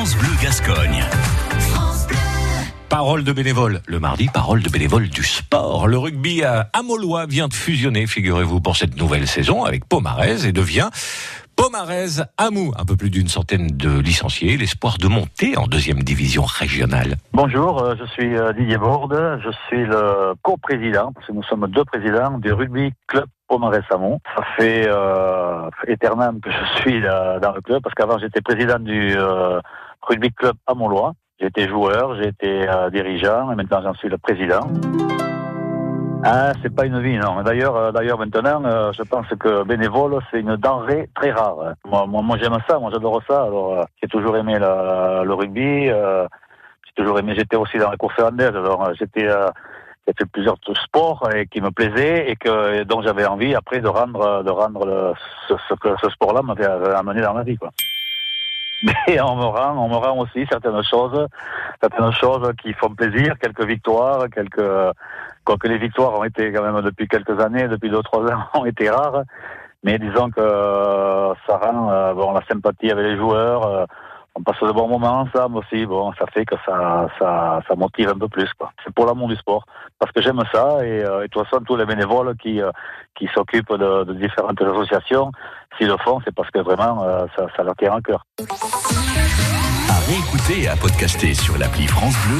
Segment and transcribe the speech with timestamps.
[0.00, 1.04] France Bleu Gascogne.
[2.88, 3.82] Parole de bénévole.
[3.86, 5.88] Le mardi, parole de bénévole du sport.
[5.88, 10.52] Le rugby à Amolois vient de fusionner, figurez-vous, pour cette nouvelle saison avec Pomarez et
[10.52, 10.88] devient
[11.54, 12.72] Pomarez Amou.
[12.78, 14.56] Un peu plus d'une centaine de licenciés.
[14.56, 17.16] L'espoir de monter en deuxième division régionale.
[17.34, 19.38] Bonjour, euh, je suis euh, Didier Borde.
[19.44, 24.18] Je suis le co-président, parce que nous sommes deux présidents du rugby club Pomarez Amou.
[24.34, 28.78] Ça fait euh, éternel que je suis là, dans le club, parce qu'avant j'étais président
[28.78, 29.60] du euh,
[30.02, 31.12] rugby club Amolois.
[31.38, 34.66] J'ai été joueur, j'ai été euh, dirigeant et maintenant j'en suis le président.
[36.22, 37.42] Ah, c'est pas une vie, non.
[37.42, 41.56] D'ailleurs, euh, d'ailleurs maintenant, euh, je pense que bénévole, c'est une denrée très rare.
[41.86, 43.44] Moi, moi, moi j'aime ça, moi j'adore ça.
[43.44, 45.86] Alors, j'ai toujours aimé la- le rugby.
[45.86, 47.34] j'ai toujours aimé.
[47.36, 48.54] J'étais aussi dans la course irlandaise.
[48.54, 49.26] Alors, j'étais,
[50.06, 54.42] j'ai fait plusieurs sports qui me plaisaient et que dont j'avais envie après de rendre,
[54.42, 55.14] de rendre
[55.48, 57.70] ce, que ce sport-là m'avait avait amené dans ma vie, quoi.
[58.82, 61.26] Mais on me rend, on me rend aussi certaines choses,
[61.80, 64.94] certaines choses qui font plaisir, quelques victoires, quelques,
[65.44, 68.64] quoique les victoires ont été quand même depuis quelques années, depuis deux trois ans, ont
[68.64, 69.24] été rares.
[69.82, 73.86] Mais disons que euh, ça rend euh, bon la sympathie avec les joueurs.
[74.30, 75.86] Euh, on passe de bons moments ensemble aussi.
[75.86, 78.48] Bon, ça fait que ça, ça, ça motive un peu plus.
[78.84, 79.64] C'est pour l'amour du sport,
[79.98, 80.78] parce que j'aime ça.
[80.84, 82.70] Et, euh, de toute façon, tous les bénévoles qui, euh,
[83.16, 85.30] qui s'occupent de, différentes associations,
[85.76, 88.24] s'ils le font, c'est parce que vraiment, euh, ça, ça leur tient à cœur.
[89.88, 92.38] À réécouter et à podcaster sur l'appli France Bleu.